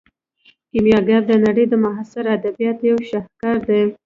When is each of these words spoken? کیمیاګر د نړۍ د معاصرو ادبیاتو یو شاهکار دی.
کیمیاګر 0.71 1.21
د 1.27 1.31
نړۍ 1.45 1.65
د 1.69 1.73
معاصرو 1.83 2.33
ادبیاتو 2.37 2.83
یو 2.91 2.97
شاهکار 3.09 3.57
دی. 3.67 3.81